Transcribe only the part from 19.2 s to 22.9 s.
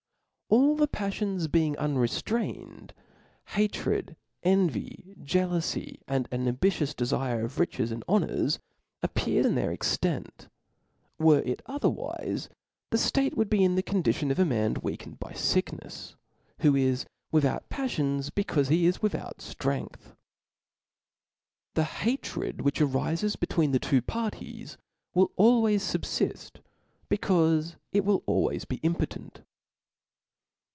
ftrepgch. The hatred which